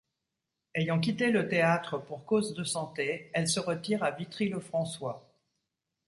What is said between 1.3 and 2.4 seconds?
théâtre pour